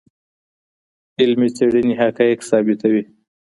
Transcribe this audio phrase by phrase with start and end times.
[1.21, 3.03] علمي څېړني حقایق ثابتوي.